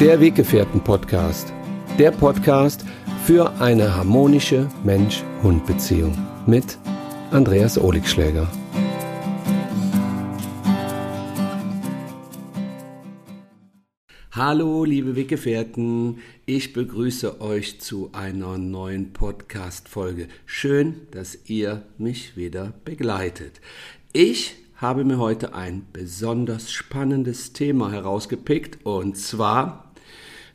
[0.00, 1.52] Der Weggefährten-Podcast.
[1.98, 2.86] Der Podcast
[3.26, 6.78] für eine harmonische Mensch-Hund-Beziehung mit
[7.30, 8.50] Andreas Oligschläger.
[14.32, 16.20] Hallo, liebe Weggefährten.
[16.46, 20.28] Ich begrüße euch zu einer neuen Podcast-Folge.
[20.46, 23.60] Schön, dass ihr mich wieder begleitet.
[24.14, 29.89] Ich habe mir heute ein besonders spannendes Thema herausgepickt und zwar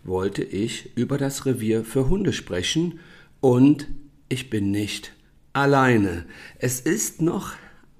[0.06, 3.00] wollte ich über das Revier für Hunde sprechen
[3.42, 3.88] und
[4.30, 5.12] ich bin nicht
[5.54, 6.26] alleine.
[6.60, 7.54] Es ist noch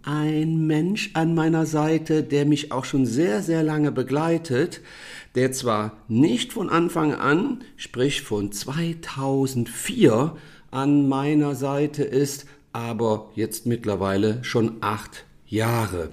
[0.04, 4.82] ein Mensch an meiner Seite, der mich auch schon sehr, sehr lange begleitet,
[5.34, 10.36] der zwar nicht von Anfang an, sprich von 2004
[10.70, 16.12] an meiner Seite ist, aber jetzt mittlerweile schon acht Jahre.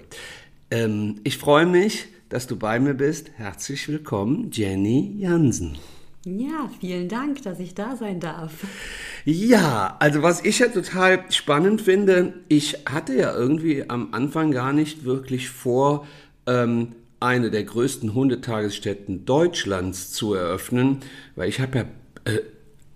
[0.70, 3.30] Ähm, ich freue mich, dass du bei mir bist.
[3.36, 5.76] Herzlich willkommen, Jenny Jansen.
[6.24, 8.52] Ja, vielen Dank, dass ich da sein darf.
[9.26, 14.72] Ja, also was ich ja total spannend finde, ich hatte ja irgendwie am Anfang gar
[14.72, 16.06] nicht wirklich vor,
[16.46, 21.00] ähm, eine der größten Hundetagesstätten Deutschlands zu eröffnen,
[21.36, 21.84] weil ich habe ja
[22.32, 22.40] äh,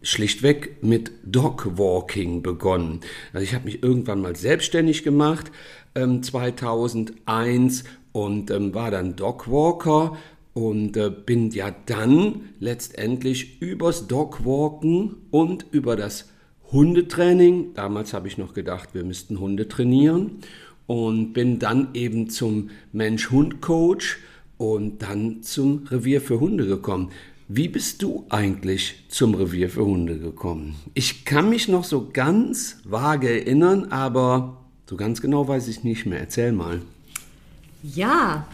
[0.01, 3.01] schlichtweg mit Dogwalking begonnen.
[3.35, 5.53] Also ich habe mich irgendwann mal selbstständig gemacht,
[5.95, 7.85] ähm, 2001
[8.17, 10.17] und ähm, war dann Dogwalker
[10.55, 16.31] und äh, bin ja dann letztendlich übers Dogwalken und über das
[16.73, 20.39] Hundetraining, damals habe ich noch gedacht, wir müssten Hunde trainieren
[20.87, 24.19] und bin dann eben zum Mensch-Hund-Coach
[24.57, 27.11] und dann zum Revier für Hunde gekommen.
[27.49, 30.77] Wie bist du eigentlich zum Revier für Hunde gekommen?
[30.95, 36.07] Ich kann mich noch so ganz vage erinnern, aber so ganz genau weiß ich nicht
[36.07, 36.21] mehr.
[36.21, 36.81] Erzähl mal.
[37.95, 38.49] Ja,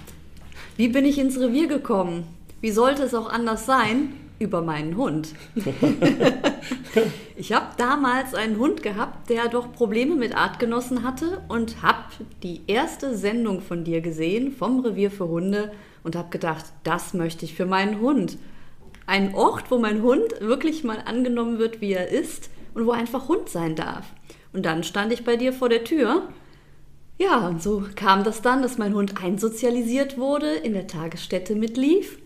[0.77, 2.25] wie bin ich ins Revier gekommen?
[2.61, 4.13] Wie sollte es auch anders sein?
[4.39, 5.35] Über meinen Hund.
[7.37, 12.05] ich habe damals einen Hund gehabt, der doch Probleme mit Artgenossen hatte und habe
[12.43, 15.73] die erste Sendung von dir gesehen vom Revier für Hunde
[16.03, 18.37] und habe gedacht, das möchte ich für meinen Hund
[19.07, 22.99] ein Ort, wo mein Hund wirklich mal angenommen wird, wie er ist und wo er
[22.99, 24.05] einfach Hund sein darf.
[24.53, 26.29] Und dann stand ich bei dir vor der Tür.
[27.23, 32.19] Ja, und so kam das dann, dass mein Hund einsozialisiert wurde, in der Tagesstätte mitlief.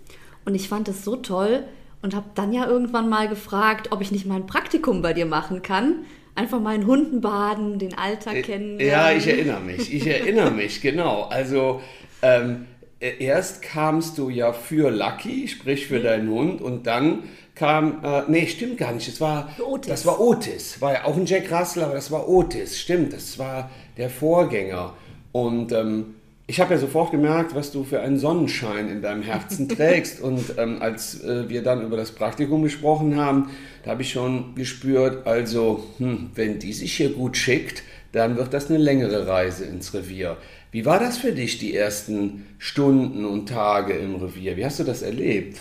[0.46, 1.64] Und ich fand es so toll
[2.00, 5.26] und habe dann ja irgendwann mal gefragt, ob ich nicht mal ein Praktikum bei dir
[5.26, 6.06] machen kann.
[6.34, 8.80] Einfach mal in Hunden baden, den Alltag kennen.
[8.80, 9.92] Ja, ich erinnere mich.
[9.92, 11.24] Ich erinnere mich, genau.
[11.24, 11.82] Also
[12.22, 12.66] ähm,
[12.98, 16.04] äh, erst kamst du ja für Lucky, sprich für mhm.
[16.04, 17.24] deinen Hund, und dann
[17.54, 19.90] kam, äh, nee, stimmt gar nicht, das war Otis.
[19.90, 23.38] Das war Otis, war ja auch ein Jack Russell, aber das war Otis, stimmt, das
[23.38, 24.94] war der Vorgänger.
[25.32, 26.14] Und ähm,
[26.46, 30.20] ich habe ja sofort gemerkt, was du für einen Sonnenschein in deinem Herzen trägst.
[30.20, 33.50] Und ähm, als äh, wir dann über das Praktikum gesprochen haben,
[33.84, 38.54] da habe ich schon gespürt, also, hm, wenn die sich hier gut schickt, dann wird
[38.54, 40.36] das eine längere Reise ins Revier.
[40.70, 44.56] Wie war das für dich, die ersten Stunden und Tage im Revier?
[44.56, 45.60] Wie hast du das erlebt?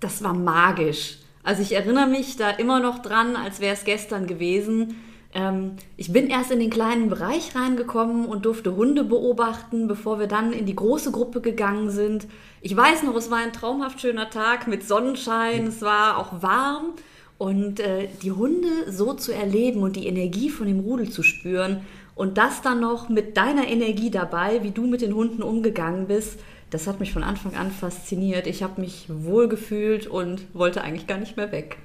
[0.00, 1.18] Das war magisch.
[1.44, 4.96] Also ich erinnere mich da immer noch dran, als wäre es gestern gewesen.
[5.34, 10.26] Ähm, ich bin erst in den kleinen Bereich reingekommen und durfte Hunde beobachten, bevor wir
[10.26, 12.26] dann in die große Gruppe gegangen sind.
[12.60, 16.94] Ich weiß noch, es war ein traumhaft schöner Tag mit Sonnenschein, es war auch warm.
[17.38, 21.80] Und äh, die Hunde so zu erleben und die Energie von dem Rudel zu spüren,
[22.14, 26.38] und das dann noch mit deiner Energie dabei, wie du mit den Hunden umgegangen bist,
[26.70, 28.46] das hat mich von Anfang an fasziniert.
[28.46, 31.78] Ich habe mich wohlgefühlt und wollte eigentlich gar nicht mehr weg.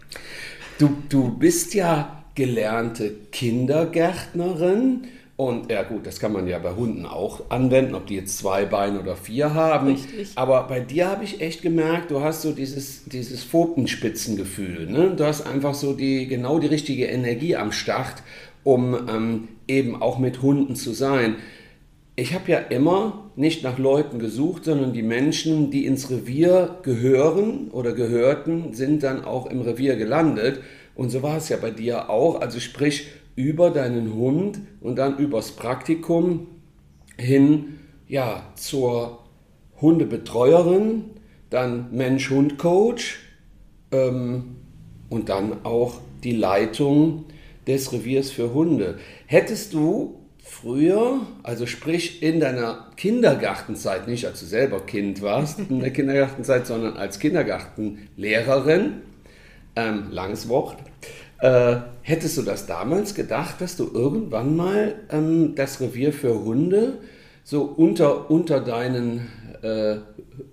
[0.79, 5.07] Du, du bist ja gelernte Kindergärtnerin.
[5.35, 8.65] Und ja gut, das kann man ja bei Hunden auch anwenden, ob die jetzt zwei
[8.65, 9.89] Beine oder vier haben.
[9.89, 10.29] Richtig.
[10.35, 14.87] Aber bei dir habe ich echt gemerkt, du hast so dieses, dieses Pfotenspitzengefühl.
[14.87, 15.13] Ne?
[15.15, 18.23] Du hast einfach so die, genau die richtige Energie am Start
[18.67, 21.37] um ähm, eben auch mit Hunden zu sein.
[22.17, 27.69] Ich habe ja immer nicht nach Leuten gesucht, sondern die Menschen, die ins Revier gehören
[27.71, 30.59] oder gehörten, sind dann auch im Revier gelandet.
[30.97, 32.41] Und so war es ja bei dir auch.
[32.41, 36.47] Also sprich über deinen Hund und dann übers Praktikum
[37.17, 39.19] hin ja, zur
[39.79, 41.03] Hundebetreuerin,
[41.51, 43.19] dann Mensch-Hund-Coach
[43.91, 44.55] ähm,
[45.09, 47.25] und dann auch die Leitung
[47.67, 48.97] des Reviers für Hunde.
[49.27, 55.79] Hättest du früher, also sprich in deiner Kindergartenzeit, nicht als du selber Kind warst in
[55.79, 59.03] der Kindergartenzeit, sondern als Kindergartenlehrerin,
[59.77, 60.77] ähm, langes Wort,
[61.39, 66.97] äh, hättest du das damals gedacht, dass du irgendwann mal ähm, das Revier für Hunde
[67.43, 69.29] so unter, unter deinen
[69.61, 69.97] äh,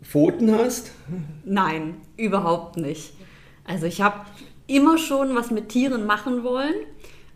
[0.03, 0.93] Pfoten hast?
[1.45, 3.15] Nein, überhaupt nicht.
[3.65, 4.27] Also ich habe
[4.67, 6.75] immer schon was mit Tieren machen wollen,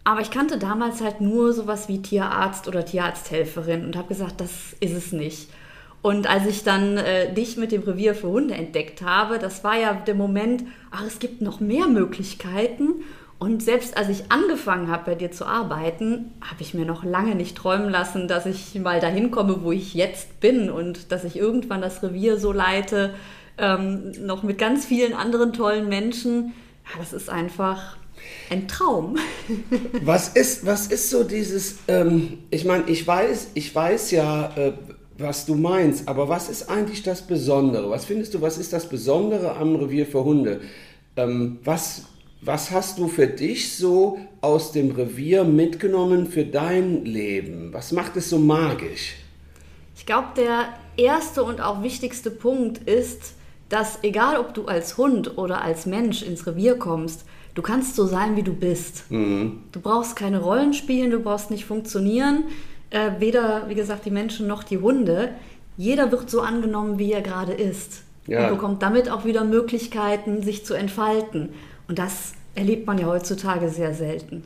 [0.05, 4.77] aber ich kannte damals halt nur sowas wie Tierarzt oder Tierarzthelferin und habe gesagt, das
[4.81, 5.49] ist es nicht.
[6.01, 9.77] Und als ich dann äh, dich mit dem Revier für Hunde entdeckt habe, das war
[9.79, 13.05] ja der Moment, ach, es gibt noch mehr Möglichkeiten.
[13.39, 17.35] Und selbst als ich angefangen habe, bei dir zu arbeiten, habe ich mir noch lange
[17.35, 21.37] nicht träumen lassen, dass ich mal dahin komme, wo ich jetzt bin und dass ich
[21.37, 23.15] irgendwann das Revier so leite,
[23.59, 26.53] ähm, noch mit ganz vielen anderen tollen Menschen.
[26.85, 27.97] Ja, das ist einfach
[28.51, 29.19] ein Traum.
[30.03, 34.73] was, ist, was ist so dieses, ähm, ich meine, ich weiß, ich weiß ja, äh,
[35.19, 37.91] was du meinst, aber was ist eigentlich das Besondere?
[37.91, 40.61] Was findest du, was ist das Besondere am Revier für Hunde?
[41.17, 42.05] Ähm, was
[42.41, 47.73] was hast du für dich so aus dem Revier mitgenommen für dein Leben?
[47.73, 49.17] Was macht es so magisch?
[49.97, 53.35] Ich glaube, der erste und auch wichtigste Punkt ist,
[53.69, 57.25] dass egal ob du als Hund oder als Mensch ins Revier kommst,
[57.55, 59.11] du kannst so sein, wie du bist.
[59.11, 59.65] Mhm.
[59.73, 62.45] Du brauchst keine Rollen spielen, du brauchst nicht funktionieren.
[62.91, 65.31] Äh, weder, wie gesagt, die Menschen noch die Hunde.
[65.77, 68.03] Jeder wird so angenommen, wie er gerade ist.
[68.27, 68.45] Ja.
[68.45, 71.51] Und bekommt damit auch wieder Möglichkeiten, sich zu entfalten.
[71.87, 74.45] Und das erlebt man ja heutzutage sehr selten.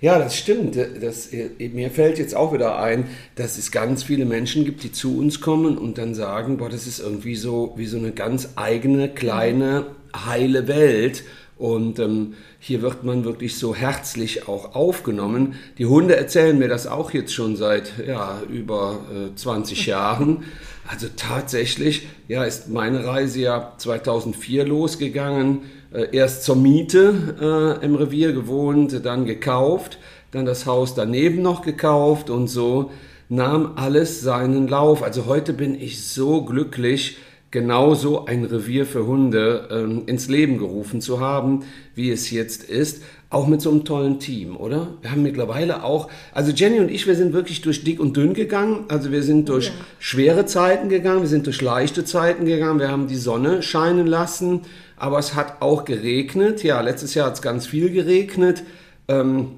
[0.00, 0.76] Ja, das stimmt.
[0.76, 5.18] Das, mir fällt jetzt auch wieder ein, dass es ganz viele Menschen gibt, die zu
[5.18, 9.08] uns kommen und dann sagen, boah, das ist irgendwie so wie so eine ganz eigene,
[9.08, 11.24] kleine, heile Welt.
[11.58, 15.54] Und ähm, hier wird man wirklich so herzlich auch aufgenommen.
[15.78, 20.44] Die Hunde erzählen mir das auch jetzt schon seit ja, über äh, 20 Jahren.
[20.86, 25.62] Also tatsächlich, ja, ist meine Reise ja 2004 losgegangen
[25.92, 29.98] äh, erst zur Miete äh, im Revier gewohnt, dann gekauft,
[30.32, 32.90] dann das Haus daneben noch gekauft und so
[33.28, 35.02] nahm alles seinen Lauf.
[35.02, 37.16] Also heute bin ich so glücklich,
[37.56, 41.64] genauso ein Revier für Hunde ähm, ins Leben gerufen zu haben,
[41.94, 43.02] wie es jetzt ist.
[43.30, 44.88] Auch mit so einem tollen Team, oder?
[45.00, 48.34] Wir haben mittlerweile auch, also Jenny und ich, wir sind wirklich durch dick und dünn
[48.34, 48.84] gegangen.
[48.88, 49.72] Also wir sind durch ja.
[49.98, 54.60] schwere Zeiten gegangen, wir sind durch leichte Zeiten gegangen, wir haben die Sonne scheinen lassen
[54.96, 56.62] aber es hat auch geregnet.
[56.62, 58.62] Ja, letztes Jahr hat es ganz viel geregnet.
[59.08, 59.50] Ähm,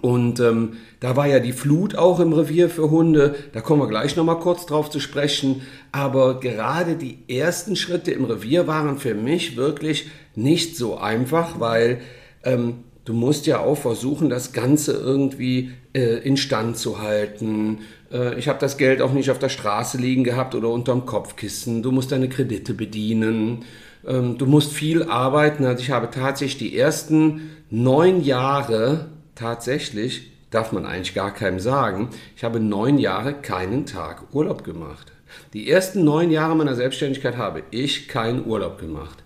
[0.00, 3.34] und ähm, da war ja die Flut auch im Revier für Hunde.
[3.52, 5.62] Da kommen wir gleich nochmal kurz drauf zu sprechen.
[5.92, 12.00] Aber gerade die ersten Schritte im Revier waren für mich wirklich nicht so einfach, weil
[12.44, 17.78] ähm, du musst ja auch versuchen, das Ganze irgendwie äh, instand zu halten.
[18.12, 21.82] Äh, ich habe das Geld auch nicht auf der Straße liegen gehabt oder unterm Kopfkissen.
[21.82, 23.64] Du musst deine Kredite bedienen.
[24.06, 25.64] Ähm, du musst viel arbeiten.
[25.64, 32.10] Also ich habe tatsächlich die ersten neun Jahre tatsächlich, darf man eigentlich gar keinem sagen,
[32.36, 35.12] ich habe neun Jahre keinen Tag Urlaub gemacht.
[35.52, 39.22] Die ersten neun Jahre meiner Selbstständigkeit habe ich keinen Urlaub gemacht.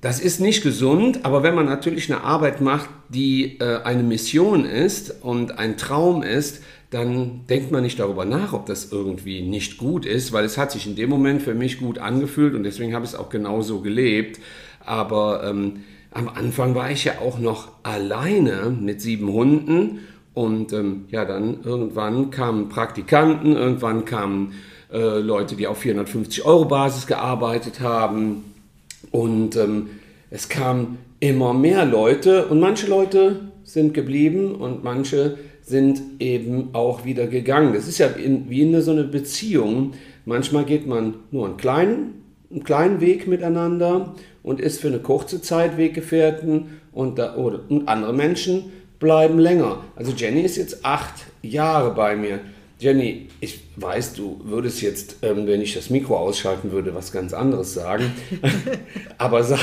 [0.00, 4.64] Das ist nicht gesund, aber wenn man natürlich eine Arbeit macht, die äh, eine Mission
[4.64, 9.78] ist und ein Traum ist, dann denkt man nicht darüber nach, ob das irgendwie nicht
[9.78, 12.94] gut ist, weil es hat sich in dem Moment für mich gut angefühlt und deswegen
[12.94, 14.40] habe ich es auch genauso gelebt.
[14.84, 20.00] Aber ähm, am Anfang war ich ja auch noch alleine mit sieben Hunden
[20.34, 24.54] und ähm, ja, dann irgendwann kamen Praktikanten, irgendwann kamen
[24.92, 28.44] äh, Leute, die auf 450 Euro Basis gearbeitet haben
[29.10, 29.90] und ähm,
[30.30, 37.04] es kamen immer mehr Leute und manche Leute sind geblieben und manche sind eben auch
[37.04, 37.72] wieder gegangen.
[37.74, 39.92] Das ist ja in, wie in so einer Beziehung.
[40.24, 45.40] Manchmal geht man nur einen kleinen, einen kleinen Weg miteinander und ist für eine kurze
[45.40, 49.84] Zeit Weggefährten und, da, oder, und andere Menschen bleiben länger.
[49.96, 52.40] Also Jenny ist jetzt acht Jahre bei mir.
[52.78, 57.32] Jenny, ich weiß, du würdest jetzt, ähm, wenn ich das Mikro ausschalten würde, was ganz
[57.32, 58.12] anderes sagen.
[59.18, 59.60] Aber sag,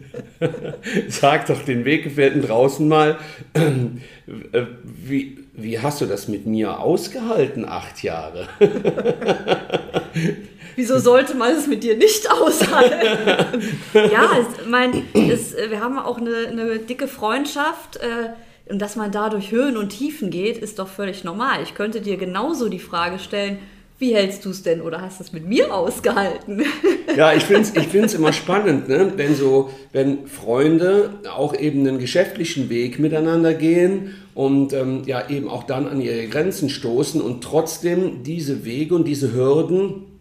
[1.08, 3.18] Sag doch den Weggefährten draußen mal,
[3.54, 8.48] äh, wie, wie hast du das mit mir ausgehalten, acht Jahre?
[10.76, 13.60] Wieso sollte man es mit dir nicht aushalten?
[13.94, 17.96] ja, ich meine, wir haben auch eine, eine dicke Freundschaft.
[17.96, 18.30] Äh,
[18.68, 21.62] und dass man da durch Höhen und Tiefen geht, ist doch völlig normal.
[21.62, 23.58] Ich könnte dir genauso die Frage stellen,
[23.98, 26.62] wie hältst du es denn oder hast du es mit mir ausgehalten?
[27.16, 29.12] Ja, ich finde es ich find's immer spannend, ne?
[29.16, 35.50] wenn, so, wenn Freunde auch eben einen geschäftlichen Weg miteinander gehen und ähm, ja eben
[35.50, 40.11] auch dann an ihre Grenzen stoßen und trotzdem diese Wege und diese Hürden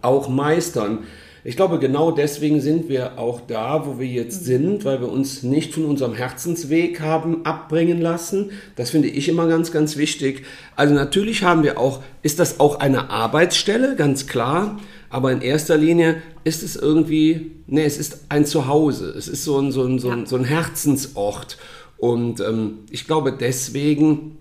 [0.00, 1.00] auch meistern.
[1.44, 5.42] Ich glaube, genau deswegen sind wir auch da, wo wir jetzt sind, weil wir uns
[5.42, 8.52] nicht von unserem Herzensweg haben abbringen lassen.
[8.76, 10.44] Das finde ich immer ganz, ganz wichtig.
[10.76, 14.78] Also natürlich haben wir auch, ist das auch eine Arbeitsstelle, ganz klar.
[15.10, 19.58] aber in erster Linie ist es irgendwie, nee, es ist ein Zuhause, es ist so
[19.58, 21.58] ein, so ein, so ein, so ein Herzensort.
[21.98, 24.38] Und ähm, ich glaube, deswegen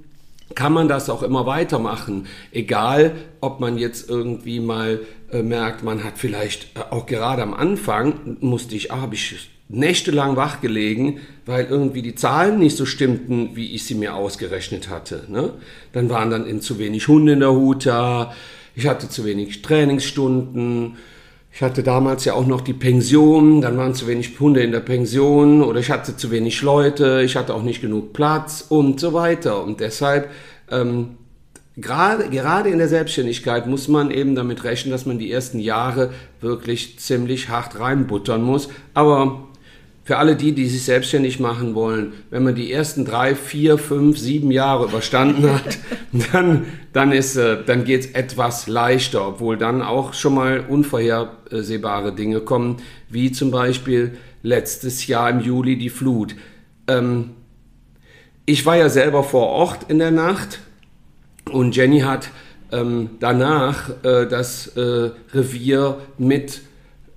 [0.56, 2.28] kann man das auch immer weitermachen.
[2.52, 5.00] Egal, ob man jetzt irgendwie mal
[5.32, 9.50] äh, merkt, man hat vielleicht äh, auch gerade am Anfang, musste ich, ah, habe ich
[9.70, 14.90] nächtelang wach gelegen, weil irgendwie die Zahlen nicht so stimmten, wie ich sie mir ausgerechnet
[14.90, 15.24] hatte.
[15.30, 15.54] Ne?
[15.94, 18.34] Dann waren dann zu wenig Hunde in der Hut da,
[18.76, 20.98] ich hatte zu wenig Trainingsstunden,
[21.54, 24.80] ich hatte damals ja auch noch die Pension, dann waren zu wenig Hunde in der
[24.80, 29.12] Pension oder ich hatte zu wenig Leute, ich hatte auch nicht genug Platz und so
[29.14, 29.64] weiter.
[29.64, 30.30] Und deshalb,
[30.70, 31.18] ähm,
[31.78, 36.12] gerade, gerade in der Selbstständigkeit muss man eben damit rechnen, dass man die ersten Jahre
[36.42, 38.70] wirklich ziemlich hart reinbuttern muss.
[38.94, 39.48] Aber
[40.04, 44.18] für alle die, die sich selbstständig machen wollen, wenn man die ersten drei, vier, fünf,
[44.18, 45.78] sieben Jahre überstanden hat,
[46.34, 52.14] dann, dann, ist, äh, dann geht es etwas leichter, obwohl dann auch schon mal unvorhersehbare
[52.14, 52.78] Dinge kommen,
[53.10, 56.36] wie zum Beispiel letztes Jahr im Juli die Flut.
[56.88, 57.32] Ähm,
[58.46, 60.60] ich war ja selber vor Ort in der Nacht
[61.50, 62.30] und Jenny hat
[62.72, 66.62] ähm, danach äh, das äh, Revier mit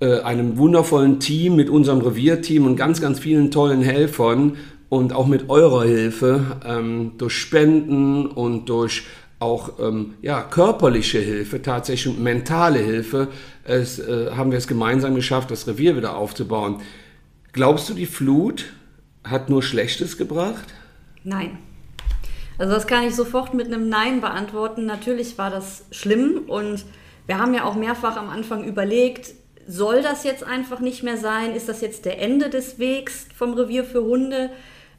[0.01, 4.57] äh, einem wundervollen Team, mit unserem Revierteam und ganz, ganz vielen tollen Helfern
[4.89, 9.05] und auch mit eurer Hilfe ähm, durch Spenden und durch
[9.39, 13.29] auch ähm, ja, körperliche Hilfe, tatsächlich mentale Hilfe,
[13.65, 16.81] es, äh, haben wir es gemeinsam geschafft, das Revier wieder aufzubauen.
[17.53, 18.67] Glaubst du, die Flut
[19.23, 20.65] hat nur Schlechtes gebracht?
[21.25, 21.59] Nein.
[22.59, 24.87] Also das kann ich sofort mit einem Nein beantworten.
[24.87, 26.85] Natürlich war das schlimm und
[27.27, 29.35] wir haben ja auch mehrfach am Anfang überlegt,
[29.67, 31.55] soll das jetzt einfach nicht mehr sein?
[31.55, 34.51] Ist das jetzt der Ende des Wegs vom Revier für Hunde?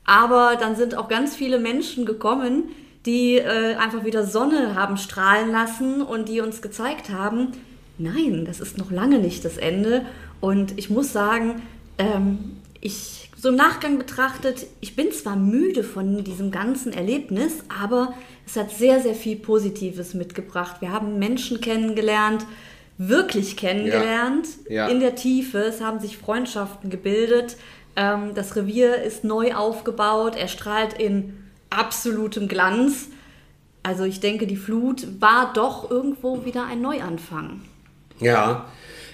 [0.05, 2.69] Aber dann sind auch ganz viele Menschen gekommen,
[3.05, 7.51] die äh, einfach wieder Sonne haben strahlen lassen und die uns gezeigt haben,
[7.97, 10.05] nein, das ist noch lange nicht das Ende.
[10.41, 11.61] Und ich muss sagen,
[11.97, 18.13] ähm, ich so im Nachgang betrachtet, ich bin zwar müde von diesem ganzen Erlebnis, aber
[18.45, 20.81] es hat sehr, sehr viel Positives mitgebracht.
[20.81, 22.45] Wir haben Menschen kennengelernt,
[22.97, 24.75] wirklich kennengelernt ja.
[24.75, 24.87] Ja.
[24.87, 25.57] in der Tiefe.
[25.57, 27.57] Es haben sich Freundschaften gebildet.
[27.95, 30.35] Ähm, das Revier ist neu aufgebaut.
[30.35, 31.33] Er strahlt in
[31.71, 33.07] absolutem Glanz.
[33.81, 37.61] Also ich denke, die Flut war doch irgendwo wieder ein Neuanfang.
[38.19, 38.65] Ja,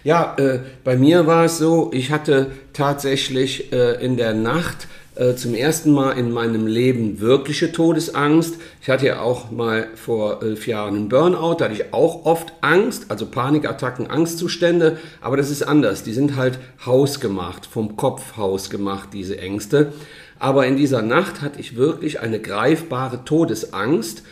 [0.03, 5.36] ja, äh, bei mir war es so, ich hatte tatsächlich äh, in der Nacht äh,
[5.36, 8.55] zum ersten Mal in meinem Leben wirkliche Todesangst.
[8.81, 12.53] Ich hatte ja auch mal vor elf Jahren einen Burnout, da hatte ich auch oft
[12.62, 16.03] Angst, also Panikattacken, Angstzustände, aber das ist anders.
[16.03, 19.91] Die sind halt hausgemacht, vom Kopf hausgemacht, diese Ängste.
[20.39, 24.24] Aber in dieser Nacht hatte ich wirklich eine greifbare Todesangst.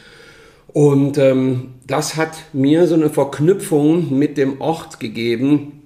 [0.74, 5.82] Und ähm, das hat mir so eine Verknüpfung mit dem Ort gegeben,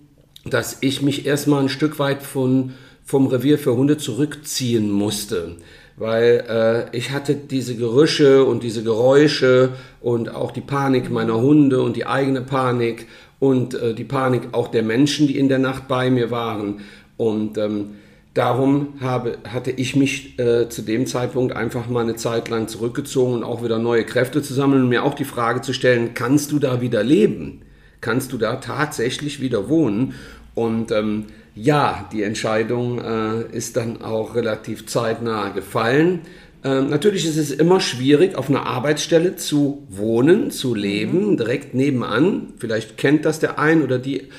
[0.45, 2.73] dass ich mich erstmal ein Stück weit von
[3.05, 5.57] vom Revier für Hunde zurückziehen musste,
[5.97, 9.71] weil äh, ich hatte diese Gerüche und diese Geräusche
[10.01, 13.07] und auch die Panik meiner Hunde und die eigene Panik
[13.39, 16.79] und äh, die Panik auch der Menschen, die in der Nacht bei mir waren.
[17.17, 17.95] Und ähm,
[18.33, 23.33] darum habe, hatte ich mich äh, zu dem Zeitpunkt einfach mal eine Zeit lang zurückgezogen
[23.33, 26.51] und auch wieder neue Kräfte zu sammeln und mir auch die Frage zu stellen, kannst
[26.51, 27.61] du da wieder leben?
[28.01, 30.15] Kannst du da tatsächlich wieder wohnen?
[30.55, 31.25] Und ähm,
[31.55, 36.21] ja, die Entscheidung äh, ist dann auch relativ zeitnah gefallen.
[36.63, 41.37] Ähm, natürlich ist es immer schwierig, auf einer Arbeitsstelle zu wohnen, zu leben, mhm.
[41.37, 42.53] direkt nebenan.
[42.57, 44.29] Vielleicht kennt das der ein oder die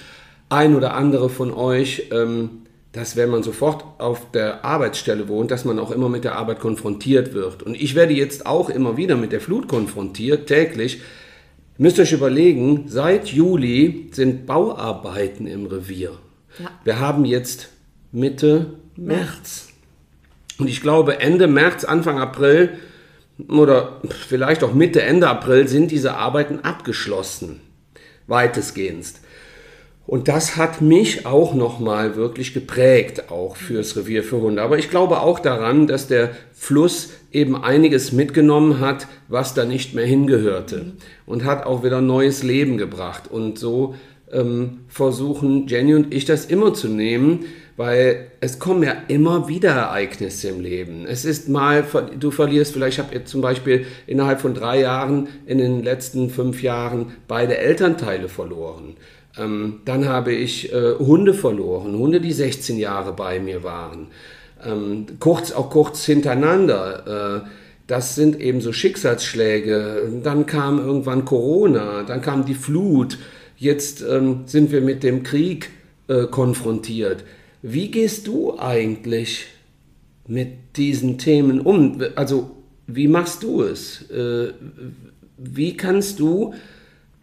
[0.49, 2.64] ein oder andere von euch, ähm,
[2.95, 6.61] dass wenn man sofort auf der Arbeitsstelle wohnt, dass man auch immer mit der Arbeit
[6.61, 7.65] konfrontiert wird.
[7.65, 11.03] Und ich werde jetzt auch immer wieder mit der Flut konfrontiert, täglich.
[11.77, 16.13] Müsst ihr euch überlegen, seit Juli sind Bauarbeiten im Revier.
[16.61, 16.71] Ja.
[16.85, 17.69] Wir haben jetzt
[18.13, 19.71] Mitte März.
[20.59, 22.79] Und ich glaube, Ende März, Anfang April
[23.49, 27.61] oder vielleicht auch Mitte, Ende April sind diese Arbeiten abgeschlossen.
[28.29, 29.15] Weitestgehend.
[30.07, 34.63] Und das hat mich auch nochmal wirklich geprägt, auch fürs Revier für Hunde.
[34.63, 39.95] Aber ich glaube auch daran, dass der Fluss eben einiges mitgenommen hat, was da nicht
[39.95, 40.93] mehr hingehörte.
[41.25, 43.31] Und hat auch wieder neues Leben gebracht.
[43.31, 43.95] Und so
[44.31, 47.47] ähm, versuchen Jenny und ich das immer zu nehmen,
[47.77, 51.07] weil es kommen ja immer wieder Ereignisse im Leben.
[51.07, 51.85] Es ist mal,
[52.19, 56.31] du verlierst vielleicht, ich habe jetzt zum Beispiel innerhalb von drei Jahren in den letzten
[56.31, 58.97] fünf Jahren beide Elternteile verloren.
[59.39, 64.09] Ähm, dann habe ich äh, Hunde verloren, Hunde, die 16 Jahre bei mir waren.
[64.65, 67.43] Ähm, kurz, auch kurz hintereinander.
[67.45, 67.49] Äh,
[67.87, 70.21] das sind eben so Schicksalsschläge.
[70.23, 73.19] Dann kam irgendwann Corona, dann kam die Flut
[73.59, 75.71] jetzt ähm, sind wir mit dem Krieg
[76.09, 77.25] äh, konfrontiert.
[77.63, 79.47] Wie gehst du eigentlich
[80.27, 82.03] mit diesen Themen um?
[82.15, 82.51] Also
[82.87, 84.09] wie machst du es?
[84.11, 84.53] Äh,
[85.39, 86.55] wie kannst du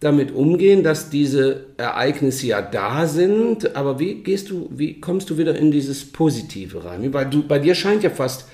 [0.02, 5.38] damit umgehen, dass diese Ereignisse ja da sind, aber wie gehst du, wie kommst du
[5.38, 7.12] wieder in dieses Positive rein?
[7.12, 8.48] Weil du, bei dir scheint ja fast,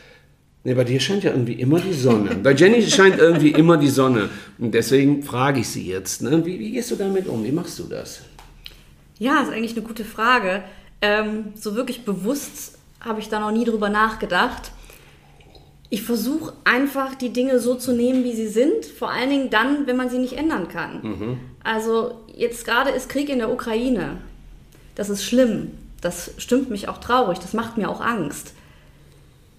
[0.64, 2.34] nee, bei dir scheint ja irgendwie immer die Sonne.
[2.42, 4.28] bei Jenny scheint irgendwie immer die Sonne.
[4.58, 6.44] Und deswegen frage ich sie jetzt, ne?
[6.44, 7.42] wie, wie, gehst du damit um?
[7.42, 8.20] Wie machst du das?
[9.18, 10.62] Ja, ist eigentlich eine gute Frage.
[11.00, 14.72] Ähm, so wirklich bewusst habe ich da noch nie drüber nachgedacht
[15.90, 19.86] ich versuche einfach die Dinge so zu nehmen, wie sie sind, vor allen Dingen dann,
[19.86, 21.00] wenn man sie nicht ändern kann.
[21.02, 21.40] Mhm.
[21.64, 24.18] Also jetzt gerade ist Krieg in der Ukraine.
[24.94, 25.70] Das ist schlimm.
[26.00, 27.38] Das stimmt mich auch traurig.
[27.38, 28.52] Das macht mir auch Angst.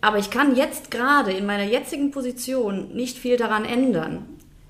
[0.02, 4.26] Aber ich kann jetzt gerade in meiner jetzigen Position nicht viel daran ändern.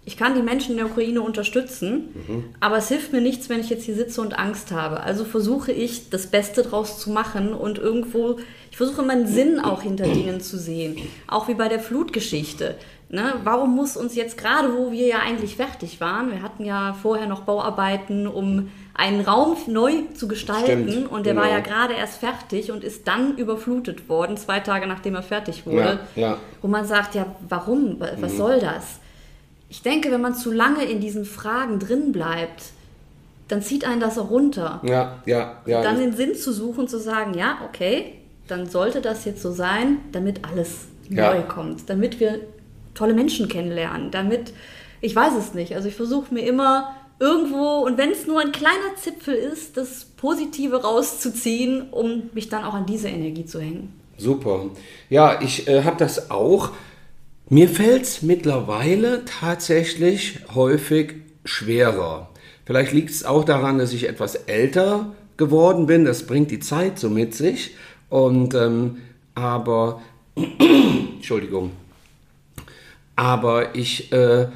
[0.05, 2.43] Ich kann die Menschen in der Ukraine unterstützen, mhm.
[2.59, 5.01] aber es hilft mir nichts, wenn ich jetzt hier sitze und Angst habe.
[5.01, 8.39] Also versuche ich, das Beste draus zu machen und irgendwo
[8.77, 10.97] versuche immer einen Sinn auch hinter Dingen zu sehen.
[11.27, 12.75] Auch wie bei der Flutgeschichte.
[13.11, 13.33] Ne?
[13.43, 17.25] Warum muss uns jetzt gerade, wo wir ja eigentlich fertig waren, wir hatten ja vorher
[17.25, 21.45] noch Bauarbeiten, um einen Raum neu zu gestalten Stimmt, und der genau.
[21.45, 25.65] war ja gerade erst fertig und ist dann überflutet worden, zwei Tage nachdem er fertig
[25.65, 26.38] wurde, ja, ja.
[26.61, 28.38] wo man sagt, ja, warum, was mhm.
[28.38, 28.99] soll das?
[29.69, 32.63] Ich denke, wenn man zu lange in diesen Fragen drin bleibt,
[33.47, 34.81] dann zieht einen das auch runter.
[34.83, 35.81] Ja, ja, ja.
[35.81, 38.18] Dann den Sinn zu suchen, zu sagen, ja, okay,
[38.50, 41.34] dann sollte das jetzt so sein, damit alles ja.
[41.34, 42.39] neu kommt, damit wir
[42.94, 44.53] tolle Menschen kennenlernen, damit,
[45.01, 48.51] ich weiß es nicht, also ich versuche mir immer irgendwo, und wenn es nur ein
[48.51, 53.94] kleiner Zipfel ist, das Positive rauszuziehen, um mich dann auch an diese Energie zu hängen.
[54.18, 54.65] Super.
[55.10, 56.72] Ja, ich äh, habe das auch.
[57.50, 61.15] Mir fällt es mittlerweile tatsächlich häufig
[61.46, 62.29] schwerer.
[62.65, 66.06] Vielleicht liegt es auch daran, dass ich etwas älter geworden bin.
[66.06, 67.75] Das bringt die Zeit so mit sich.
[68.09, 68.97] Und ähm,
[69.35, 70.01] aber,
[70.35, 71.72] Entschuldigung,
[73.15, 74.48] aber ich äh,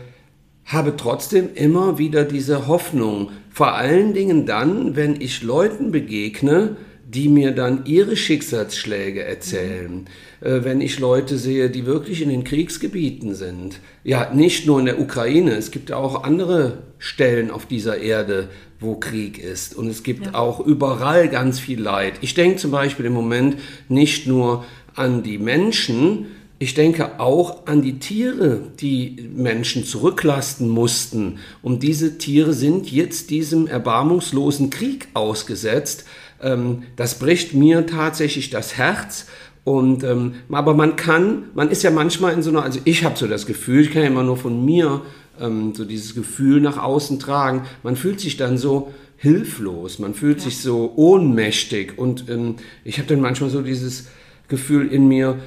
[0.65, 6.77] habe trotzdem immer wieder diese Hoffnung, vor allen Dingen dann, wenn ich Leuten begegne,
[7.13, 9.93] die mir dann ihre Schicksalsschläge erzählen.
[9.93, 10.05] Mhm.
[10.43, 13.79] Äh, wenn ich Leute sehe, die wirklich in den Kriegsgebieten sind.
[14.03, 18.49] Ja, nicht nur in der Ukraine, es gibt ja auch andere Stellen auf dieser Erde,
[18.79, 19.75] wo Krieg ist.
[19.75, 20.35] Und es gibt ja.
[20.35, 22.15] auch überall ganz viel Leid.
[22.21, 26.27] Ich denke zum Beispiel im Moment nicht nur an die Menschen,
[26.59, 31.39] ich denke auch an die Tiere, die Menschen zurücklasten mussten.
[31.61, 36.05] Und diese Tiere sind jetzt diesem erbarmungslosen Krieg ausgesetzt.
[36.43, 39.27] Ähm, das bricht mir tatsächlich das Herz.
[39.63, 43.17] Und, ähm, aber man kann, man ist ja manchmal in so einer, also ich habe
[43.17, 45.01] so das Gefühl, ich kann ja immer nur von mir
[45.39, 47.63] ähm, so dieses Gefühl nach außen tragen.
[47.81, 50.45] Man fühlt sich dann so hilflos, man fühlt ja.
[50.45, 54.07] sich so ohnmächtig und ähm, ich habe dann manchmal so dieses
[54.49, 55.39] Gefühl in mir,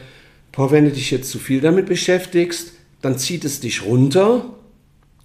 [0.53, 4.47] boah, wenn du dich jetzt zu viel damit beschäftigst, dann zieht es dich runter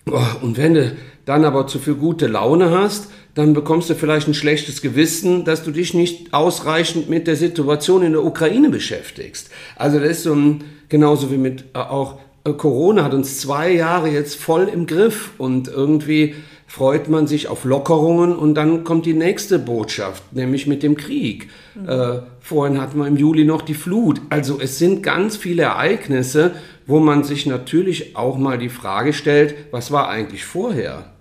[0.03, 4.27] boah, und wenn du dann aber zu viel gute Laune hast, dann bekommst du vielleicht
[4.27, 9.49] ein schlechtes Gewissen, dass du dich nicht ausreichend mit der Situation in der Ukraine beschäftigst.
[9.75, 13.71] Also das ist so ein, genauso wie mit äh, auch äh, Corona hat uns zwei
[13.71, 16.35] Jahre jetzt voll im Griff und irgendwie
[16.67, 21.49] freut man sich auf Lockerungen und dann kommt die nächste Botschaft, nämlich mit dem Krieg.
[21.75, 21.89] Mhm.
[21.89, 24.21] Äh, vorhin hatten wir im Juli noch die Flut.
[24.29, 26.51] Also es sind ganz viele Ereignisse,
[26.87, 31.11] wo man sich natürlich auch mal die Frage stellt, was war eigentlich vorher?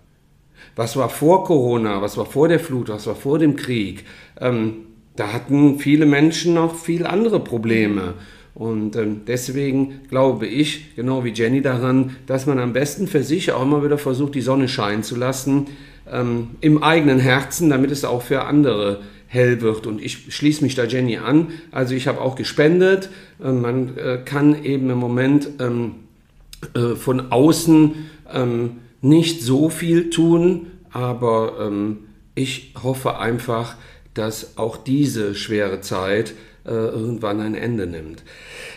[0.77, 2.03] Was war vor Corona?
[2.03, 2.89] Was war vor der Flut?
[2.89, 4.05] Was war vor dem Krieg?
[4.41, 8.15] Ähm, da hatten viele Menschen noch viel andere Probleme.
[8.55, 13.53] Und ähm, deswegen glaube ich, genau wie Jenny, daran, dass man am besten für sich
[13.53, 15.67] auch immer wieder versucht, die Sonne scheinen zu lassen,
[16.11, 19.87] ähm, im eigenen Herzen, damit es auch für andere hell wird.
[19.87, 21.49] Und ich schließe mich da Jenny an.
[21.71, 23.11] Also ich habe auch gespendet.
[23.43, 25.95] Äh, man äh, kann eben im Moment ähm,
[26.75, 27.95] äh, von außen
[28.33, 33.77] ähm, nicht so viel tun, aber ähm, ich hoffe einfach,
[34.15, 36.35] dass auch diese schwere Zeit
[36.65, 38.23] äh, irgendwann ein Ende nimmt.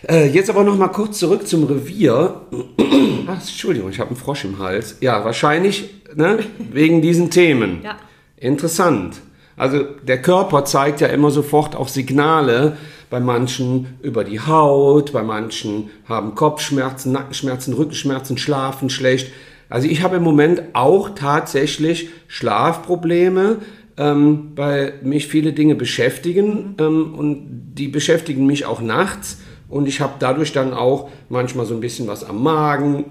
[0.08, 2.42] Äh, jetzt aber noch mal kurz zurück zum Revier.
[3.28, 4.98] Ach, Entschuldigung, ich habe einen Frosch im Hals.
[5.02, 6.40] Ja, wahrscheinlich ne,
[6.72, 7.82] wegen diesen Themen.
[7.84, 7.98] Ja.
[8.38, 9.22] Interessant.
[9.56, 12.78] Also der Körper zeigt ja immer sofort auch Signale.
[13.10, 19.32] Bei manchen über die Haut, bei manchen haben Kopfschmerzen, Nackenschmerzen, Rückenschmerzen, schlafen schlecht.
[19.74, 23.58] Also ich habe im Moment auch tatsächlich Schlafprobleme
[23.98, 30.02] ähm, weil mich viele Dinge beschäftigen ähm, und die beschäftigen mich auch nachts und ich
[30.02, 33.06] habe dadurch dann auch manchmal so ein bisschen was am Magen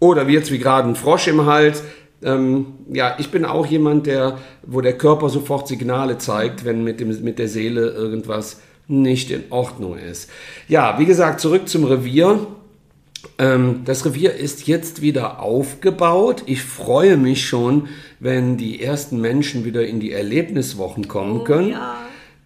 [0.00, 1.82] oder wie jetzt wie gerade ein Frosch im Hals.
[2.22, 7.00] ähm, ja, ich bin auch jemand, der, wo der Körper sofort Signale zeigt, wenn mit,
[7.00, 10.30] dem, mit der Seele irgendwas nicht in Ordnung ist.
[10.68, 12.46] Ja, wie gesagt, zurück zum Revier.
[13.38, 16.42] Ähm, das Revier ist jetzt wieder aufgebaut.
[16.46, 17.88] Ich freue mich schon,
[18.20, 21.70] wenn die ersten Menschen wieder in die Erlebniswochen kommen oh, können.
[21.70, 21.96] Ja.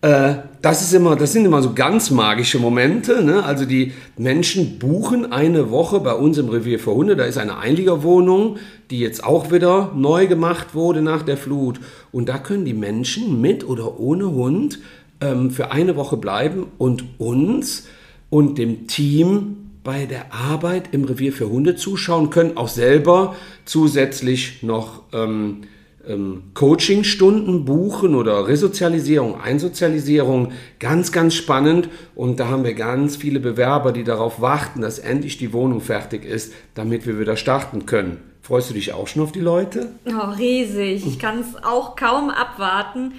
[0.03, 3.23] Äh, das, ist immer, das sind immer so ganz magische Momente.
[3.23, 3.45] Ne?
[3.45, 7.17] Also die Menschen buchen eine Woche bei uns im Revier für Hunde.
[7.17, 8.57] Da ist eine Einliegerwohnung,
[8.91, 11.81] die jetzt auch wieder neu gemacht wurde nach der Flut.
[12.13, 14.79] Und da können die Menschen mit oder ohne Hund
[15.21, 17.87] ähm, für eine Woche bleiben und uns
[18.31, 24.63] und dem Team bei der Arbeit im Revier für Hunde zuschauen, können auch selber zusätzlich
[24.63, 25.63] noch ähm,
[26.07, 30.53] ähm, Coachingstunden buchen oder Resozialisierung, Einsozialisierung.
[30.79, 31.89] Ganz, ganz spannend.
[32.15, 36.25] Und da haben wir ganz viele Bewerber, die darauf warten, dass endlich die Wohnung fertig
[36.25, 38.19] ist, damit wir wieder starten können.
[38.43, 39.93] Freust du dich auch schon auf die Leute?
[40.07, 41.07] Oh, riesig.
[41.07, 43.13] Ich kann es auch kaum abwarten,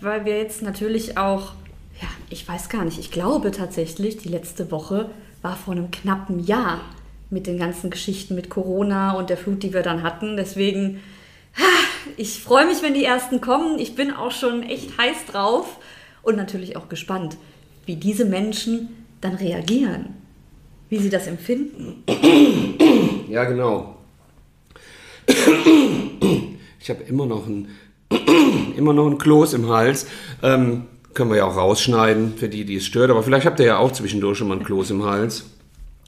[0.00, 1.52] weil wir jetzt natürlich auch,
[2.00, 5.10] ja, ich weiß gar nicht, ich glaube tatsächlich, die letzte Woche
[5.42, 6.80] war vor einem knappen Jahr
[7.30, 10.36] mit den ganzen Geschichten mit Corona und der Flut, die wir dann hatten.
[10.36, 11.00] Deswegen
[12.16, 13.78] ich freue mich, wenn die ersten kommen.
[13.78, 15.78] Ich bin auch schon echt heiß drauf
[16.22, 17.36] und natürlich auch gespannt,
[17.86, 18.88] wie diese Menschen
[19.20, 20.14] dann reagieren,
[20.88, 22.04] wie sie das empfinden.
[23.28, 23.96] Ja, genau.
[26.80, 27.68] Ich habe immer noch ein
[28.76, 30.06] immer noch ein Kloß im Hals.
[30.42, 30.84] Ähm,
[31.18, 33.10] können wir ja auch rausschneiden für die, die es stört.
[33.10, 35.46] Aber vielleicht habt ihr ja auch zwischendurch schon mal ein Kloß im Hals.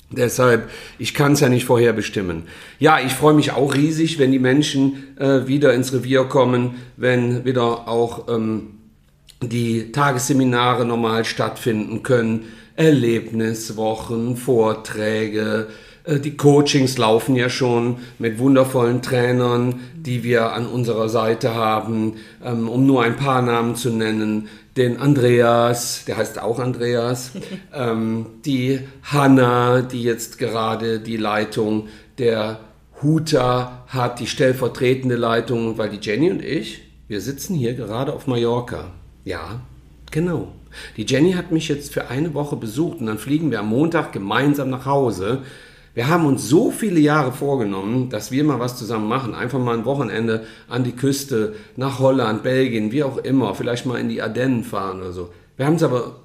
[0.08, 0.70] Deshalb,
[1.00, 2.44] ich kann es ja nicht vorher bestimmen.
[2.78, 7.44] Ja, ich freue mich auch riesig, wenn die Menschen äh, wieder ins Revier kommen, wenn
[7.44, 8.78] wieder auch ähm,
[9.42, 12.44] die Tagesseminare normal stattfinden können,
[12.76, 15.66] Erlebniswochen, Vorträge,
[16.04, 22.14] äh, die Coachings laufen ja schon mit wundervollen Trainern, die wir an unserer Seite haben,
[22.44, 24.48] ähm, um nur ein paar Namen zu nennen
[24.80, 27.32] den Andreas, der heißt auch Andreas,
[27.74, 32.60] ähm, die Hanna, die jetzt gerade die Leitung der
[33.02, 38.26] Huta hat, die stellvertretende Leitung, weil die Jenny und ich, wir sitzen hier gerade auf
[38.26, 38.92] Mallorca.
[39.24, 39.60] Ja,
[40.10, 40.48] genau.
[40.96, 44.12] Die Jenny hat mich jetzt für eine Woche besucht und dann fliegen wir am Montag
[44.12, 45.42] gemeinsam nach Hause.
[45.94, 49.34] Wir haben uns so viele Jahre vorgenommen, dass wir mal was zusammen machen.
[49.34, 53.54] Einfach mal ein Wochenende an die Küste, nach Holland, Belgien, wie auch immer.
[53.54, 55.30] Vielleicht mal in die Ardennen fahren oder so.
[55.56, 56.16] Wir haben es aber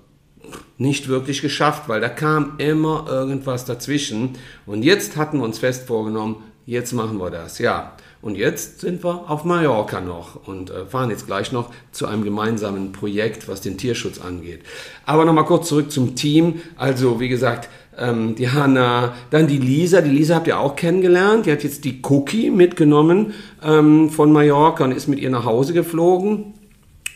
[0.77, 4.37] nicht wirklich geschafft, weil da kam immer irgendwas dazwischen.
[4.65, 7.57] Und jetzt hatten wir uns fest vorgenommen, jetzt machen wir das.
[7.59, 12.07] Ja, und jetzt sind wir auf Mallorca noch und äh, fahren jetzt gleich noch zu
[12.07, 14.61] einem gemeinsamen Projekt, was den Tierschutz angeht.
[15.05, 16.61] Aber nochmal kurz zurück zum Team.
[16.75, 20.01] Also, wie gesagt, ähm, die Hanna, dann die Lisa.
[20.01, 21.45] Die Lisa habt ihr auch kennengelernt.
[21.45, 25.73] Die hat jetzt die Cookie mitgenommen ähm, von Mallorca und ist mit ihr nach Hause
[25.73, 26.53] geflogen.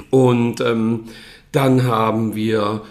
[0.10, 1.06] Und ähm,
[1.52, 2.82] dann haben wir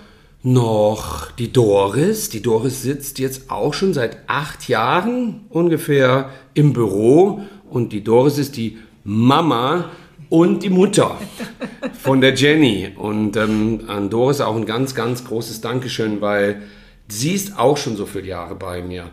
[0.42, 2.29] noch die Doris.
[2.29, 7.42] Die Doris sitzt jetzt auch schon seit acht Jahren ungefähr im Büro.
[7.70, 9.90] Und die Doris ist die Mama
[10.29, 11.16] und die Mutter
[12.03, 12.90] von der Jenny.
[12.96, 16.62] Und ähm, an Doris auch ein ganz, ganz großes Dankeschön, weil
[17.09, 19.11] Sie ist auch schon so viele Jahre bei mir.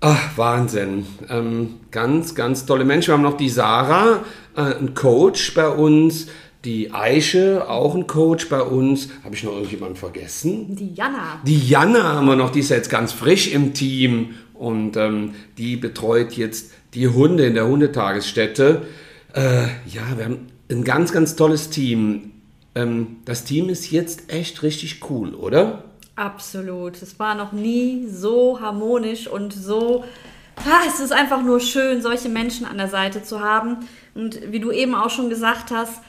[0.00, 1.06] Ach, Wahnsinn.
[1.28, 3.08] Ähm, ganz, ganz tolle Menschen.
[3.08, 4.24] Wir haben noch die Sarah,
[4.56, 6.26] äh, ein Coach bei uns.
[6.64, 9.08] Die Eiche, auch ein Coach bei uns.
[9.24, 10.76] Habe ich noch irgendjemanden vergessen?
[10.76, 11.40] Die Jana.
[11.44, 15.76] Die Jana haben wir noch, die ist jetzt ganz frisch im Team und ähm, die
[15.76, 18.82] betreut jetzt die Hunde in der Hundetagesstätte.
[19.34, 22.32] Äh, ja, wir haben ein ganz, ganz tolles Team.
[22.74, 25.84] Ähm, das Team ist jetzt echt richtig cool, oder?
[26.16, 27.00] Absolut.
[27.00, 30.04] Es war noch nie so harmonisch und so.
[30.56, 33.78] Ah, es ist einfach nur schön, solche Menschen an der Seite zu haben.
[34.14, 36.02] Und wie du eben auch schon gesagt hast,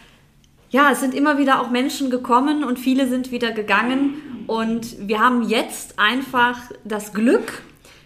[0.69, 4.45] ja, es sind immer wieder auch Menschen gekommen und viele sind wieder gegangen.
[4.47, 7.61] Und wir haben jetzt einfach das Glück,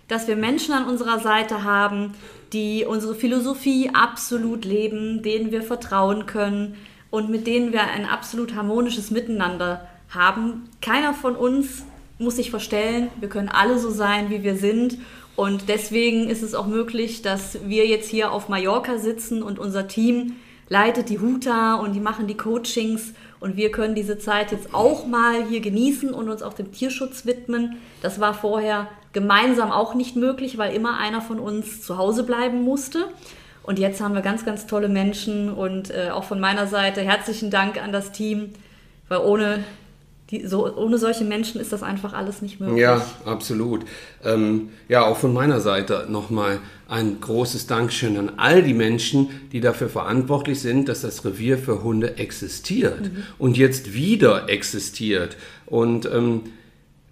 [0.07, 2.13] dass wir Menschen an unserer Seite haben,
[2.53, 6.75] die unsere Philosophie absolut leben, denen wir vertrauen können
[7.09, 10.69] und mit denen wir ein absolut harmonisches Miteinander haben.
[10.81, 11.83] Keiner von uns
[12.19, 13.09] muss sich verstellen.
[13.19, 14.97] Wir können alle so sein, wie wir sind.
[15.35, 19.87] Und deswegen ist es auch möglich, dass wir jetzt hier auf Mallorca sitzen und unser
[19.87, 20.37] Team
[20.69, 25.05] leitet die Huta und die machen die Coachings und wir können diese Zeit jetzt auch
[25.05, 27.77] mal hier genießen und uns auch dem Tierschutz widmen.
[28.01, 32.63] Das war vorher gemeinsam auch nicht möglich, weil immer einer von uns zu Hause bleiben
[32.63, 33.07] musste.
[33.63, 37.51] Und jetzt haben wir ganz, ganz tolle Menschen und äh, auch von meiner Seite herzlichen
[37.51, 38.53] Dank an das Team,
[39.07, 39.63] weil ohne
[40.29, 42.79] die, so, ohne solche Menschen ist das einfach alles nicht möglich.
[42.79, 43.85] Ja, absolut.
[44.25, 46.59] Ähm, ja, auch von meiner Seite nochmal
[46.89, 51.81] ein großes Dankeschön an all die Menschen, die dafür verantwortlich sind, dass das Revier für
[51.81, 53.23] Hunde existiert mhm.
[53.37, 55.37] und jetzt wieder existiert.
[55.65, 56.41] Und ähm,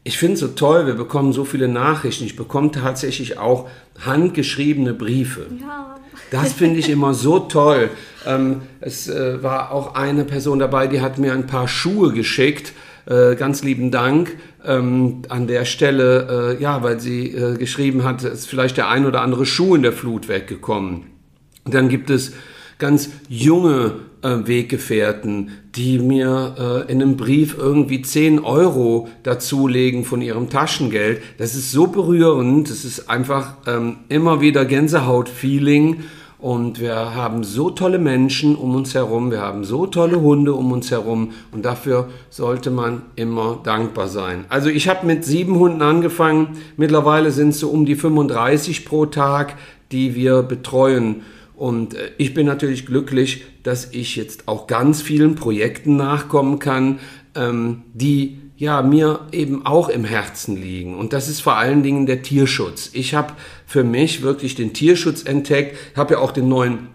[0.04, 2.26] ich finde es so toll, wir bekommen so viele Nachrichten.
[2.26, 3.70] Ich bekomme tatsächlich auch
[4.06, 5.48] handgeschriebene Briefe.
[5.62, 5.96] Ja.
[6.32, 7.90] Das finde ich immer so toll.
[8.26, 12.74] Ähm, es äh, war auch eine Person dabei, die hat mir ein paar Schuhe geschickt
[13.06, 18.24] äh, ganz lieben Dank ähm, an der Stelle, äh, ja, weil sie äh, geschrieben hat,
[18.24, 21.04] ist vielleicht der ein oder andere Schuh in der Flut weggekommen.
[21.66, 22.34] dann gibt es
[22.78, 30.22] ganz junge äh, Weggefährten, die mir äh, in einem Brief irgendwie 10 Euro dazulegen von
[30.22, 31.22] ihrem Taschengeld.
[31.38, 36.04] Das ist so berührend, das ist einfach ähm, immer wieder Gänsehaut-Feeling.
[36.46, 40.72] Und wir haben so tolle Menschen um uns herum, wir haben so tolle Hunde um
[40.72, 44.46] uns herum und dafür sollte man immer dankbar sein.
[44.48, 49.08] Also ich habe mit sieben Hunden angefangen, mittlerweile sind es so um die 35 pro
[49.08, 49.56] Tag,
[49.92, 51.24] die wir betreuen.
[51.56, 57.00] Und äh, ich bin natürlich glücklich, dass ich jetzt auch ganz vielen Projekten nachkommen kann,
[57.34, 60.96] ähm, die ja, mir eben auch im Herzen liegen.
[60.96, 62.90] Und das ist vor allen Dingen der Tierschutz.
[62.94, 63.34] Ich habe
[63.66, 66.88] für mich wirklich den Tierschutz entdeckt, habe ja auch den neuen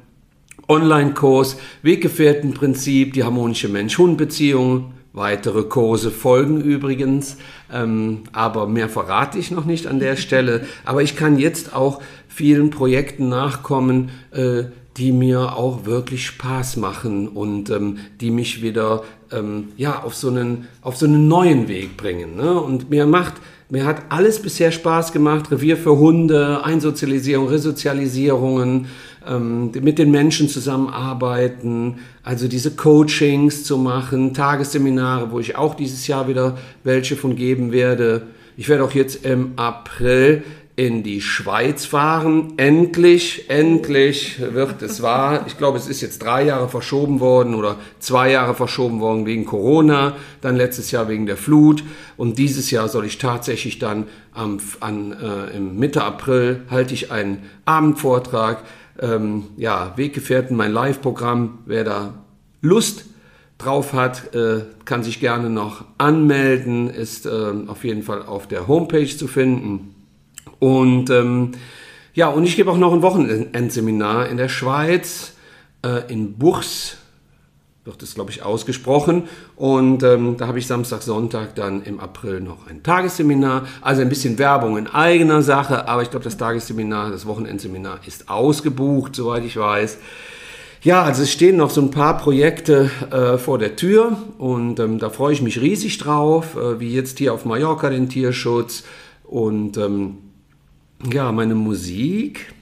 [0.68, 4.94] Online-Kurs Weggefährtenprinzip, die harmonische Mensch-Hund-Beziehung.
[5.12, 7.36] Weitere Kurse folgen übrigens,
[7.72, 10.64] ähm, aber mehr verrate ich noch nicht an der Stelle.
[10.84, 14.64] Aber ich kann jetzt auch vielen Projekten nachkommen, äh,
[14.96, 20.28] die mir auch wirklich Spaß machen und ähm, die mich wieder ähm, ja, auf, so
[20.28, 22.36] einen, auf so einen neuen Weg bringen.
[22.36, 22.60] Ne?
[22.60, 23.34] Und mir macht,
[23.68, 25.50] mir hat alles bisher Spaß gemacht.
[25.52, 28.86] Revier für Hunde, Einsozialisierung, Resozialisierungen,
[29.26, 36.06] ähm, mit den Menschen zusammenarbeiten, also diese Coachings zu machen, Tagesseminare, wo ich auch dieses
[36.06, 38.22] Jahr wieder welche von geben werde.
[38.56, 40.42] Ich werde auch jetzt im April
[40.80, 42.54] in die Schweiz fahren.
[42.56, 45.44] Endlich, endlich wird es wahr.
[45.46, 49.44] Ich glaube, es ist jetzt drei Jahre verschoben worden oder zwei Jahre verschoben worden wegen
[49.44, 51.84] Corona, dann letztes Jahr wegen der Flut
[52.16, 57.12] und dieses Jahr soll ich tatsächlich dann am, an, äh, im Mitte April halte ich
[57.12, 58.64] einen Abendvortrag.
[59.02, 62.14] Ähm, ja, Weggefährten, mein Live-Programm, wer da
[62.62, 63.04] Lust
[63.58, 68.66] drauf hat, äh, kann sich gerne noch anmelden, ist äh, auf jeden Fall auf der
[68.66, 69.94] Homepage zu finden.
[70.60, 71.52] Und ähm,
[72.14, 75.32] ja, und ich gebe auch noch ein Wochenendseminar in der Schweiz,
[75.84, 76.98] äh, in Buchs,
[77.84, 79.24] wird es, glaube ich, ausgesprochen.
[79.56, 83.66] Und ähm, da habe ich Samstag, Sonntag dann im April noch ein Tagesseminar.
[83.80, 88.28] Also ein bisschen Werbung in eigener Sache, aber ich glaube, das Tagesseminar, das Wochenendseminar ist
[88.28, 89.98] ausgebucht, soweit ich weiß.
[90.82, 94.98] Ja, also es stehen noch so ein paar Projekte äh, vor der Tür und ähm,
[94.98, 98.84] da freue ich mich riesig drauf, äh, wie jetzt hier auf Mallorca den Tierschutz
[99.24, 100.29] und ähm,
[101.12, 102.52] ja, meine Musik,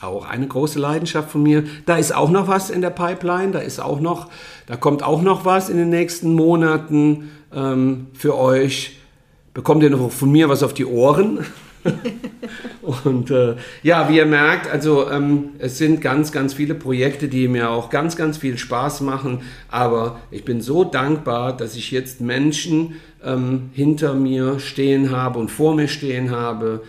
[0.00, 1.64] auch eine große Leidenschaft von mir.
[1.86, 4.30] Da ist auch noch was in der Pipeline, da ist auch noch,
[4.66, 8.98] da kommt auch noch was in den nächsten Monaten ähm, für euch.
[9.54, 11.44] Bekommt ihr noch von mir was auf die Ohren?
[13.04, 17.46] und äh, ja, wie ihr merkt, also ähm, es sind ganz, ganz viele Projekte, die
[17.46, 19.42] mir auch ganz, ganz viel Spaß machen.
[19.68, 25.50] Aber ich bin so dankbar, dass ich jetzt Menschen ähm, hinter mir stehen habe und
[25.50, 26.82] vor mir stehen habe,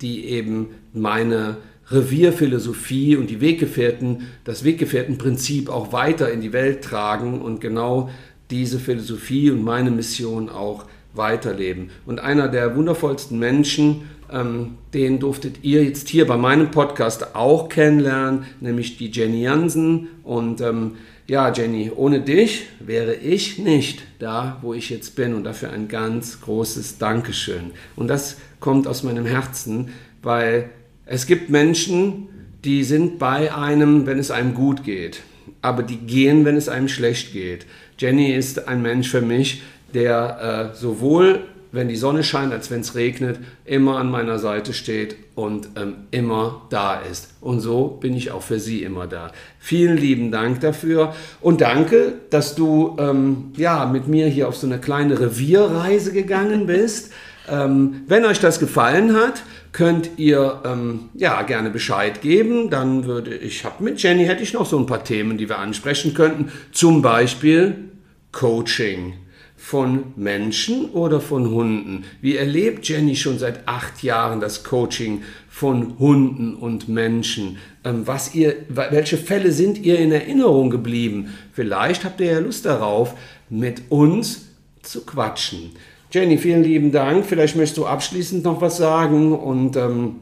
[0.00, 1.56] die eben meine
[1.90, 8.10] Revierphilosophie und die Weggefährten, das Weggefährtenprinzip auch weiter in die Welt tragen und genau
[8.50, 11.90] diese Philosophie und meine Mission auch weiterleben.
[12.06, 17.68] Und einer der wundervollsten Menschen, ähm, den durftet ihr jetzt hier bei meinem Podcast auch
[17.68, 20.08] kennenlernen, nämlich die Jenny Jansen.
[20.22, 20.92] Und ähm,
[21.32, 25.32] ja, Jenny, ohne dich wäre ich nicht da, wo ich jetzt bin.
[25.32, 27.70] Und dafür ein ganz großes Dankeschön.
[27.96, 30.68] Und das kommt aus meinem Herzen, weil
[31.06, 32.28] es gibt Menschen,
[32.64, 35.22] die sind bei einem, wenn es einem gut geht,
[35.62, 37.64] aber die gehen, wenn es einem schlecht geht.
[37.96, 39.62] Jenny ist ein Mensch für mich,
[39.94, 44.74] der äh, sowohl wenn die Sonne scheint, als wenn es regnet, immer an meiner Seite
[44.74, 47.30] steht und ähm, immer da ist.
[47.40, 49.32] Und so bin ich auch für Sie immer da.
[49.58, 54.66] Vielen lieben Dank dafür und danke, dass du ähm, ja, mit mir hier auf so
[54.66, 57.12] eine kleine Revierreise gegangen bist.
[57.48, 62.68] Ähm, wenn euch das gefallen hat, könnt ihr ähm, ja gerne Bescheid geben.
[62.68, 65.58] Dann würde ich, hab mit Jenny hätte ich noch so ein paar Themen, die wir
[65.58, 66.52] ansprechen könnten.
[66.70, 67.88] Zum Beispiel
[68.30, 69.14] Coaching
[69.62, 72.04] von Menschen oder von Hunden.
[72.20, 77.58] Wie erlebt Jenny schon seit acht Jahren das Coaching von Hunden und Menschen?
[77.84, 81.32] Ähm, was ihr, welche Fälle sind ihr in Erinnerung geblieben?
[81.52, 83.14] Vielleicht habt ihr ja Lust darauf,
[83.50, 84.48] mit uns
[84.82, 85.70] zu quatschen.
[86.10, 87.24] Jenny, vielen lieben Dank.
[87.24, 90.16] Vielleicht möchtest du abschließend noch was sagen und ähm,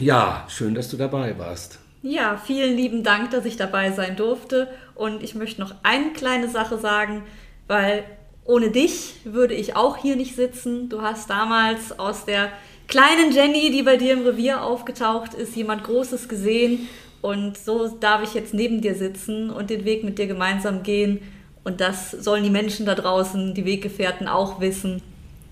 [0.00, 1.78] ja, schön, dass du dabei warst.
[2.00, 4.68] Ja, vielen lieben Dank, dass ich dabei sein durfte.
[4.94, 7.22] Und ich möchte noch eine kleine Sache sagen,
[7.68, 8.04] weil
[8.44, 10.88] ohne dich würde ich auch hier nicht sitzen.
[10.88, 12.50] Du hast damals aus der
[12.88, 16.88] kleinen Jenny, die bei dir im Revier aufgetaucht ist, jemand Großes gesehen.
[17.20, 21.20] Und so darf ich jetzt neben dir sitzen und den Weg mit dir gemeinsam gehen.
[21.64, 25.00] Und das sollen die Menschen da draußen, die Weggefährten auch wissen.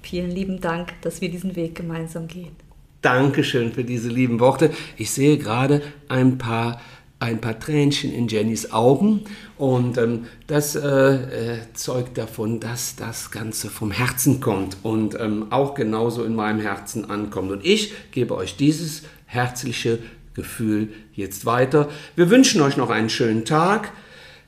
[0.02, 2.56] Vielen lieben Dank, dass wir diesen Weg gemeinsam gehen.
[3.02, 4.72] Dankeschön für diese lieben Worte.
[4.96, 6.80] Ich sehe gerade ein paar
[7.20, 9.20] ein paar Tränchen in Jennys Augen
[9.58, 15.46] und ähm, das äh, äh, zeugt davon, dass das Ganze vom Herzen kommt und ähm,
[15.50, 17.52] auch genauso in meinem Herzen ankommt.
[17.52, 19.98] Und ich gebe euch dieses herzliche
[20.34, 21.90] Gefühl jetzt weiter.
[22.16, 23.92] Wir wünschen euch noch einen schönen Tag.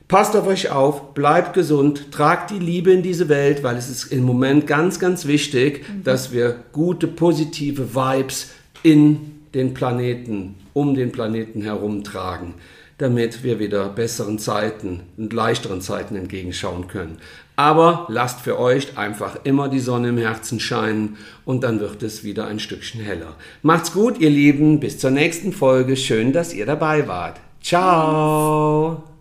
[0.07, 4.11] Passt auf euch auf, bleibt gesund, tragt die Liebe in diese Welt, weil es ist
[4.11, 6.03] im Moment ganz, ganz wichtig, mhm.
[6.03, 8.49] dass wir gute, positive Vibes
[8.81, 12.55] in den Planeten, um den Planeten herumtragen,
[12.97, 17.17] damit wir wieder besseren Zeiten und leichteren Zeiten entgegenschauen können.
[17.55, 22.23] Aber lasst für euch einfach immer die Sonne im Herzen scheinen und dann wird es
[22.23, 23.35] wieder ein Stückchen heller.
[23.61, 25.95] Macht's gut, ihr Lieben, bis zur nächsten Folge.
[25.95, 27.39] Schön, dass ihr dabei wart.
[27.61, 29.12] Ciao!